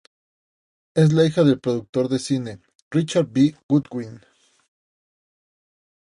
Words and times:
Es 0.95 1.13
la 1.13 1.25
hija 1.27 1.43
del 1.43 1.59
productor 1.59 2.07
de 2.09 2.17
cine, 2.17 2.59
"Richard 2.89 3.27
B. 3.31 3.55
Goodwin". 3.69 4.19